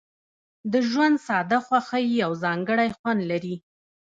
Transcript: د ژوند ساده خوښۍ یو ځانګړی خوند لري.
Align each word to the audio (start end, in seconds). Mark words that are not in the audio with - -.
د 0.71 0.73
ژوند 0.89 1.15
ساده 1.27 1.59
خوښۍ 1.65 2.05
یو 2.21 2.31
ځانګړی 2.43 2.89
خوند 2.97 3.21
لري. 3.31 3.55